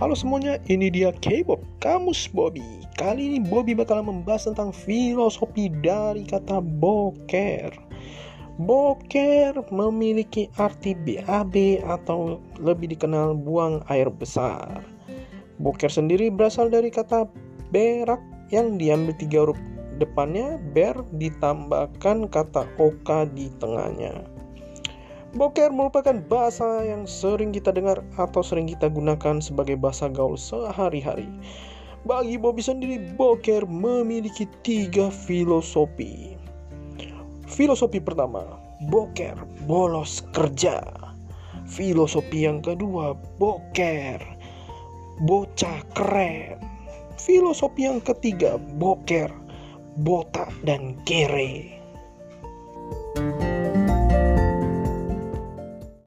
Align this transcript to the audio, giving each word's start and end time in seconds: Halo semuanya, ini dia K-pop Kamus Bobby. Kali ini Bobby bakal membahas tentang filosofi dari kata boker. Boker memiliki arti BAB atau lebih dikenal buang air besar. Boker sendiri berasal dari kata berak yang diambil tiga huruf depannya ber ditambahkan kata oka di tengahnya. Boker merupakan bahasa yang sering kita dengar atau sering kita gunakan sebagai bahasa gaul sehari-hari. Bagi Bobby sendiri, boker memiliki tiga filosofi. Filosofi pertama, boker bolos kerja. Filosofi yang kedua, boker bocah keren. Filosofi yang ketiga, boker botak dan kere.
Halo 0.00 0.16
semuanya, 0.16 0.56
ini 0.72 0.88
dia 0.88 1.12
K-pop 1.12 1.60
Kamus 1.76 2.32
Bobby. 2.32 2.64
Kali 2.96 3.20
ini 3.20 3.36
Bobby 3.36 3.76
bakal 3.76 4.00
membahas 4.00 4.48
tentang 4.48 4.72
filosofi 4.72 5.68
dari 5.68 6.24
kata 6.24 6.64
boker. 6.64 7.68
Boker 8.64 9.60
memiliki 9.68 10.48
arti 10.56 10.96
BAB 10.96 11.84
atau 11.84 12.40
lebih 12.56 12.96
dikenal 12.96 13.36
buang 13.44 13.84
air 13.92 14.08
besar. 14.08 14.80
Boker 15.60 15.92
sendiri 15.92 16.32
berasal 16.32 16.72
dari 16.72 16.88
kata 16.88 17.28
berak 17.68 18.24
yang 18.48 18.80
diambil 18.80 19.12
tiga 19.20 19.44
huruf 19.44 19.60
depannya 20.00 20.56
ber 20.72 20.96
ditambahkan 21.20 22.24
kata 22.32 22.64
oka 22.80 23.28
di 23.36 23.52
tengahnya. 23.60 24.39
Boker 25.30 25.70
merupakan 25.70 26.18
bahasa 26.26 26.82
yang 26.82 27.06
sering 27.06 27.54
kita 27.54 27.70
dengar 27.70 28.02
atau 28.18 28.42
sering 28.42 28.66
kita 28.66 28.90
gunakan 28.90 29.38
sebagai 29.38 29.78
bahasa 29.78 30.10
gaul 30.10 30.34
sehari-hari. 30.34 31.30
Bagi 32.02 32.34
Bobby 32.40 32.64
sendiri, 32.64 33.14
boker 33.14 33.68
memiliki 33.68 34.48
tiga 34.66 35.12
filosofi. 35.12 36.34
Filosofi 37.46 38.02
pertama, 38.02 38.42
boker 38.90 39.38
bolos 39.70 40.26
kerja. 40.34 40.82
Filosofi 41.70 42.48
yang 42.50 42.58
kedua, 42.64 43.14
boker 43.38 44.18
bocah 45.22 45.78
keren. 45.92 46.58
Filosofi 47.20 47.84
yang 47.84 48.00
ketiga, 48.00 48.56
boker 48.80 49.28
botak 50.00 50.48
dan 50.64 50.96
kere. 51.04 51.79